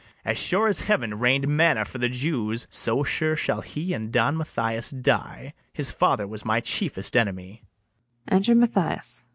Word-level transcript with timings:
As 0.25 0.39
sure 0.39 0.67
as 0.67 0.81
heaven 0.81 1.19
rain'd 1.19 1.47
manna 1.47 1.85
for 1.85 1.99
the 1.99 2.09
Jews, 2.09 2.65
So 2.71 3.03
sure 3.03 3.35
shall 3.35 3.61
he 3.61 3.93
and 3.93 4.11
Don 4.11 4.35
Mathias 4.35 4.89
die: 4.89 5.53
His 5.73 5.91
father 5.91 6.25
was 6.25 6.43
my 6.43 6.59
chiefest 6.59 7.15
enemy. 7.15 7.61